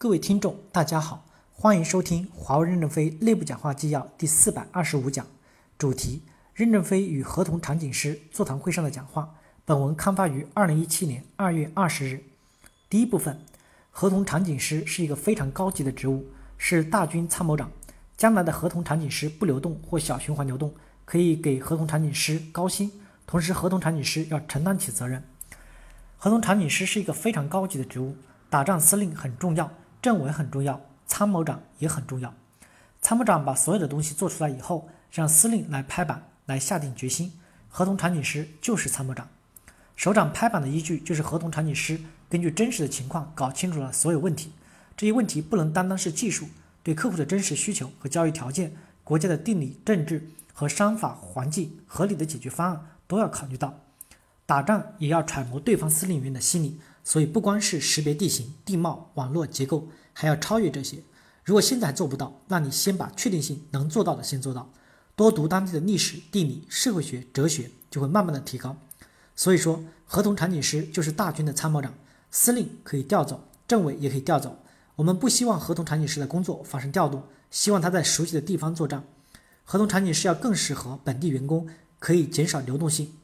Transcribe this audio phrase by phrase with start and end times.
[0.00, 5.26] 各位听众，大家好，欢迎收听华为任正非内部讲话纪要第四百二十五讲，
[5.76, 6.22] 主题：
[6.54, 9.34] 任正非与合同场景师座谈会上的讲话。
[9.64, 12.22] 本文刊发于二零一七年二月二十日。
[12.88, 13.40] 第一部分，
[13.90, 16.24] 合同场景师是一个非常高级的职务，
[16.56, 17.68] 是大军参谋长。
[18.16, 20.72] 将来的合同场景师不流动或小循环流动，
[21.04, 22.88] 可以给合同场景师高薪，
[23.26, 25.24] 同时合同场景师要承担起责任。
[26.16, 28.14] 合同场景师是一个非常高级的职务，
[28.48, 29.68] 打仗司令很重要，
[30.00, 32.32] 政委很重要，参谋长也很重要。
[33.00, 37.32] 参谋长把所有的东西做出来以后，让司令来拍板，来下定决心。
[37.68, 39.28] 合同场景师就是参谋长，
[39.94, 44.52] 首长拍板的依据就是合同场景师根据真实的情况搞清楚了所有问题。
[44.96, 46.48] 这些问题不能单单是技术，
[46.82, 53.78] 对客户的真实需求和交易条件、国家的地理政治和商法环境合理的解决方案都要考虑到。
[54.44, 60.98] 打仗也要揣摩对方司令员的心理，所以不光是识别地形、地貌、网络结构，还要超越这些。
[61.42, 64.70] 如果现在做不到，那你先把确定性能做到的先做到，
[65.16, 68.76] 多读当地的历史、地理、社会学、哲学，就会慢慢的提高。
[69.34, 71.94] 所以说，合同场景师就是大军的参谋长，
[72.30, 74.58] 司令可以调走，政委也可以调走。
[74.96, 79.02] 我们不希望合同场景师的工作发生调动，希望他在熟悉的地方作战。
[79.64, 81.66] 合同场景师要更适合本地员工，
[81.98, 83.14] 可以减少流动性。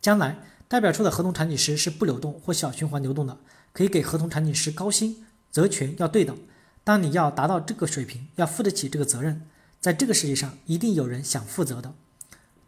[0.00, 0.38] 将来
[0.68, 3.38] 代表处的合同场景师是不流动或小循环流动的，
[3.72, 6.36] 可以给合同场景师高薪，责权要对等。
[6.82, 9.42] 当你要达到这个水平，要负得起这个责任，
[9.80, 11.94] 在这个世界上一定有人想负责的。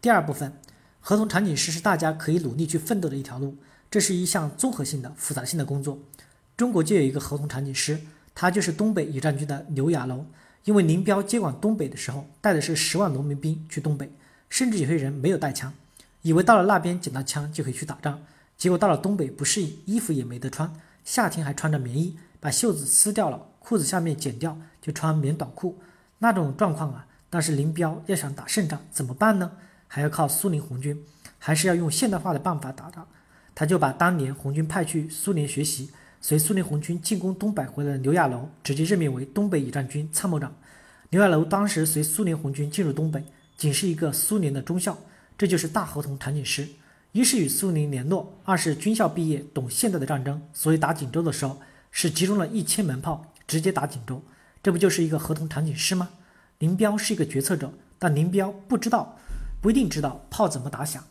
[0.01, 0.53] 第二部分，
[1.01, 3.57] 合同场景师是大家可以努力去奋斗的一条路，
[3.91, 5.99] 这是一项综合性的、复杂性的工作。
[6.55, 7.99] 中国就有一个合同场景师，
[8.33, 10.25] 他就是东北野战军的刘亚楼。
[10.65, 14.11] 因为林彪接管东北的时候，带的是十万农民兵去东北，
[14.49, 15.73] 甚至有些人没有带枪。
[16.21, 18.21] 以为到了那边捡到枪就可以去打仗，
[18.57, 25.79] 结果到了东北不适应，衣服也没得穿，夏天还穿着棉衣，把袖子撕掉了，裤子下面剪掉就穿棉短裤，
[26.17, 27.05] 那种状况啊！
[27.29, 29.51] 但是林彪要想打胜仗怎么办呢？
[29.87, 31.03] 还要靠苏联红军，
[31.37, 33.05] 还是要用现代化的办法打的。
[33.55, 40.53] 他就把当年红军派去苏联学习，随苏联红军进攻东北回来的刘亚楼直接任命为东北野战军参谋长。
[41.09, 43.23] 刘亚楼当时随苏联红军进入东北，
[43.57, 44.97] 仅是一个苏联的中校。
[45.39, 46.67] 这就是大合同场景师，
[47.13, 51.61] 一是与苏联联络，二是军校毕业，懂现代的战争，所以打锦州的时候
[51.91, 54.21] 是集中了一千门炮，直接打锦州，
[54.61, 56.09] 这不就是一个合同场景师吗？
[56.57, 59.17] 林彪是一个决策者，但林彪不知道，
[59.61, 61.01] 不一定知道炮怎么打响。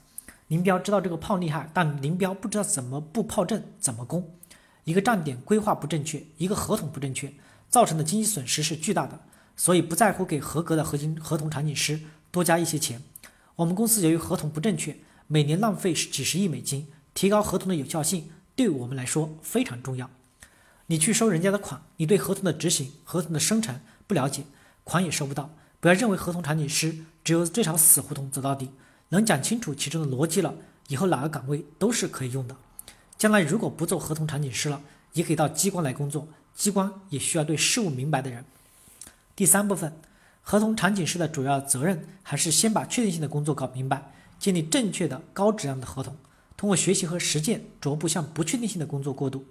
[0.49, 4.31] 林彪知道这个炮厉害，但林彪不知道怎么布炮阵，怎么攻。
[4.84, 7.33] 一个站点规划不正确，一个合同不正确，
[7.71, 9.19] 造成的经济损失是巨大的。
[9.56, 11.99] 所以不在乎给合格的核心合同场景师
[12.31, 13.00] 多加一些钱。
[13.58, 14.96] 我们公司由于合同不正确，
[15.26, 16.86] 每年浪费几十亿美金。
[17.12, 20.08] 提高合同的有效性，对我们来说非常重要。
[20.86, 24.44] 你去收人家的款，你对合同的执行、合同的生成不了解，
[24.84, 25.50] 款也收不到。
[25.80, 28.70] 不要认为合同场景师只有这场死胡同走到底，
[29.08, 30.54] 能讲清楚其中的逻辑了，
[30.86, 32.56] 以后哪个岗位都是可以用的。
[33.16, 34.80] 将来如果不做合同场景师了，
[35.14, 38.44] 也可以到机关来工作，机关也需要对事物明白的人。
[39.34, 40.00] 第三部分。
[40.50, 46.16] 合同场景师的主要责任还是先把确定性的工作搞明白，建立正确的高质量的合同，
[46.56, 49.44] 通过学习和实践逐步向不确定性的工作过渡。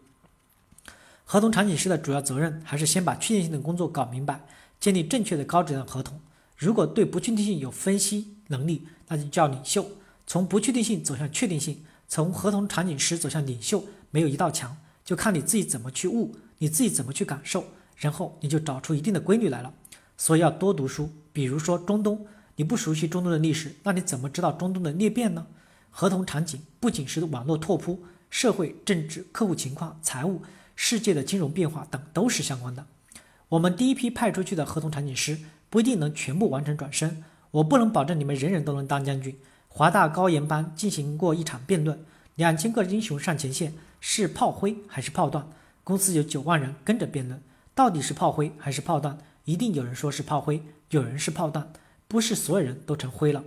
[1.23, 4.43] 合同场景师的主要责任还是先把确定性的工作搞明白，
[4.79, 6.19] 建立正确的高质量合同。
[6.57, 9.85] 如果对不确定性有分析能力，那就叫领袖。
[10.25, 14.75] 从不确定性走向确定性，从合同场景师走向领袖，没有一道墙，
[15.05, 17.65] 就看你自己怎么去悟，你自己怎么去感受，
[17.97, 19.71] 然后你就找出一定的规律来了。
[20.17, 25.47] 所以要多读书，比如说中东，你不熟悉中东的历史，那你怎么知道中东的裂变呢？
[25.91, 30.41] 合同场景不仅是网络拓扑，社会、政治、客户情况、财务、
[30.75, 32.85] 世界的金融变化等都是相关的。
[33.49, 35.37] 我们第一批派出去的合同场景师
[35.69, 39.35] 不一定能全部完成转身，我不能保证你们人人都能当将军。
[39.67, 41.99] 华大高研班进行过一场辩论，
[42.35, 45.47] 两千个英雄上前线，是炮灰还是炮弹？
[45.83, 47.41] 公司有九万人跟着辩论，
[47.73, 49.17] 到底是炮灰还是炮弹？
[49.47, 51.71] 一定有人说是炮灰，有人是炮弹，
[52.05, 53.45] 不是所有人都成灰了。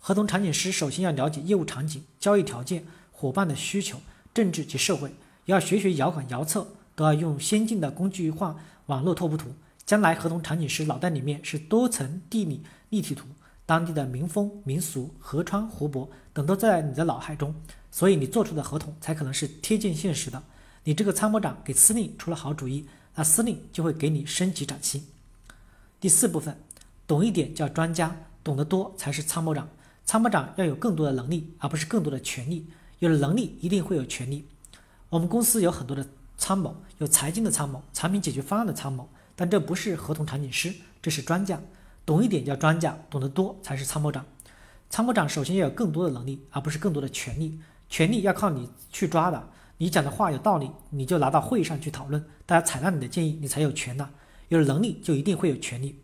[0.00, 4.00] 合同场景师首先要了解业务场景、交易条件、伙伴的需求、
[4.34, 5.12] 政治及社会，
[5.44, 8.56] 要学学遥感遥测，都要用先进的工具化
[8.86, 9.52] 网络拓扑图。
[9.86, 13.28] 将来合同场景师脑袋里面是多层地理立体图，
[13.64, 17.54] 当地的民风民俗、河川湖泊等都在你的脑海中，
[17.92, 20.42] 所以你做出的合同才可能是贴近现实的。
[20.82, 25.06] 你这个参谋长给司令出了好主意，那司令就会给你升级涨薪。
[26.00, 26.56] 第四部分，
[27.08, 28.14] 懂一点叫专家，
[28.44, 29.68] 懂得多才是参谋长。
[30.04, 32.68] 参谋长要有更多的能力，而不是更多的权利。
[33.00, 34.46] 有了能力，一定会有权利。
[35.08, 36.06] 我们公司有很多的
[36.36, 40.72] 参谋，有财经的参谋，产品解决方案的参谋，但这不是合同场景师，
[41.02, 41.60] 这是专家。
[42.06, 44.24] 懂一点叫专家，懂得多才是参谋长。
[44.88, 47.60] 参谋长首先要有更多的能力，而不是更多的权利。
[47.88, 49.48] 权利要靠你去抓的。
[49.78, 54.08] 你讲的话有道理，你就拿到会议上去讨论，大家采纳你的建议，你才有权呐。
[54.48, 55.96] 有了能力，就一定会有权利。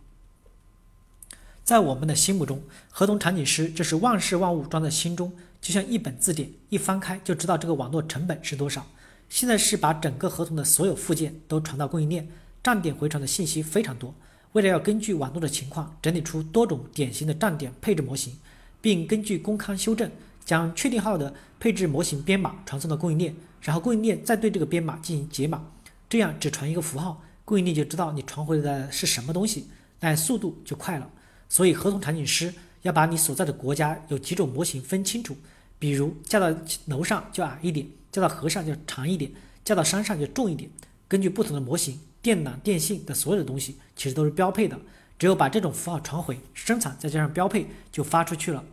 [1.62, 8.86] 在我们的心目中，合同场景师就是万事万物装在心中，就像一本字典，一翻开就知道这个网络成本是多少。
[9.30, 12.28] 现在是把整个合同的所有附件都传到供应链，
[12.62, 14.14] 站点回传的信息非常多。
[14.52, 18.38] 为了要根据网络的情况整理出多种典型的站点配置模型，
[18.80, 20.10] 并根据公刊修正，
[20.44, 25.64] 将确定号的配置模型编码传送到供应链，然后供应链再对这个编码进行解码，
[26.08, 29.68] 这样只传一个符号，供应链就知道你传回来的是什么东西，
[30.00, 31.10] 那速度就快了。
[31.48, 32.52] 所以，合同场景师
[32.82, 35.36] 要把你所在的国家有几种模型分清楚，
[35.78, 36.56] 比如架到
[36.86, 39.30] 楼上就矮一点，架到河上就长一点，
[39.64, 40.70] 架到山上就重一点。
[41.06, 44.80] 根据不同的模型，电缆、电信的所有的东西其实都是标配的，
[45.18, 48.64] 只有把这种符号传回生产，再加上标配就发出去了。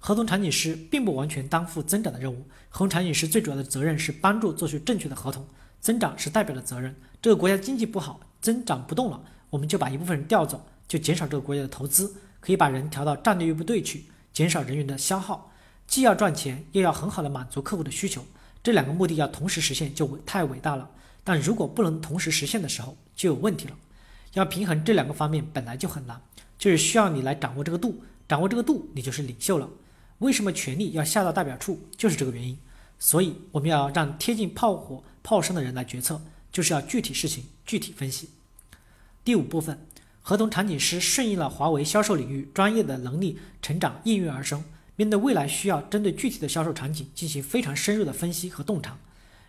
[0.00, 5.46] 合同场景师并不完全担负增长的任务，合同场景师最主要的责任是帮助做出正确的合同，
[5.82, 6.96] 增长是代表的责任。
[7.20, 9.20] 这个国家经济不好，增长不动了，
[9.50, 10.64] 我们就把一部分人调走。
[10.88, 15.50] 就减少这个国家的投资，可以把人调到战略预备队去，减少人员的消耗，
[15.86, 18.24] 既要赚钱，又要很好的满足客户的需求，
[18.62, 20.88] 这两个目的要同时实现就太伟大了。
[21.24, 23.74] 但如果不能同时实现的时候，就有问题了。
[24.34, 26.20] 要平衡这两个方面本来就很难，
[26.58, 29.68] 就是需要你来掌握这个度，掌握这个度，你就是领袖了。
[30.18, 32.58] 为什么权力要下到代表处，就是这个原因。
[32.98, 36.20] 所以我们要让贴近炮火炮声的人来决策，
[36.50, 38.30] 就是要具体事情具体分析。
[39.24, 39.78] 第五部分。
[40.24, 44.62] 合同场景师顺应了华为销售领域专业的能力成长应运而生。
[44.94, 48.96] 面对未来需要针对具体的销售场景进行非常深入的分析和洞察。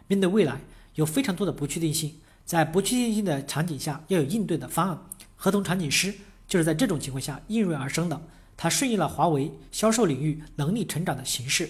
[0.07, 0.59] 面对未来
[0.95, 4.99] 有非常多的不确定性，在不确定性的场景下要有应对的方案。
[5.35, 6.11] 合同场景师
[6.47, 8.19] 就是在这种情况下应运而生的。
[8.57, 11.69] 它顺应了华为销售领域能力成长的形式。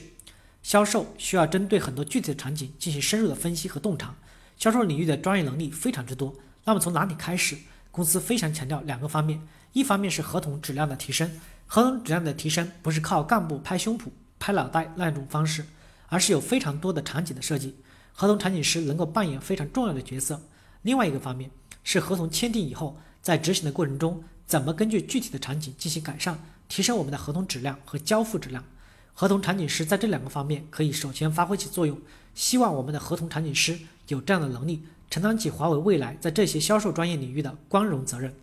[0.63, 4.15] 销售需要针对很多具体的场景进行深入的分析和洞察。
[4.57, 6.33] 销售领域的专业能力非常之多。
[6.63, 7.57] 那么从哪里开始？
[7.92, 9.39] 公司非常强调两个方面，
[9.74, 11.30] 一方面是合同质量的提升，
[11.68, 14.06] 合同质量的提升不是靠干部拍胸脯、
[14.39, 15.63] 拍脑袋那种方式，
[16.07, 17.75] 而是有非常多的场景的设计，
[18.13, 20.42] 合同场景师能够扮演非常重要的角色。
[20.81, 21.51] 另外一个方面
[21.83, 28.63] 是合同签订以后，在执行的过程中，怎么根据具体的场景进行改善，提升我们的合同质量和交付质量。
[29.13, 32.00] 合同场景师在这两个方面可以首先发挥起作用。
[32.33, 34.83] 希望我们的合同场景师有这样的能力。
[35.10, 38.33] 承担起华为未来在这些销售专业领域的光荣责任。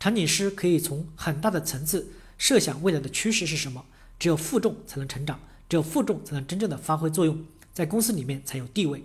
[0.00, 3.84] 场景师可以从很大的层次设想未来的趋势是什么。
[4.18, 5.38] 只有负重才能成长，
[5.68, 9.04] 只有负重才能真正的发挥作用，在公司里面才有地位。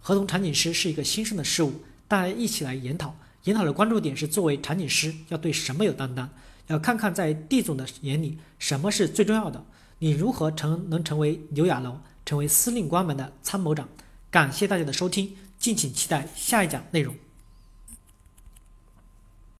[0.00, 3.14] 合同场景师是一个新生的事物，大家一起来研讨。
[3.42, 6.30] 研讨的关注点是：作为场景师要对什么有担当？
[6.68, 9.62] 要看看在地总的眼里什么是最重要的？
[9.98, 13.88] 你如何成能成为刘亚楼，成为司令官们的参谋长？
[14.30, 15.36] 感谢大家的收听。
[15.58, 17.14] 敬请期待下一讲内容。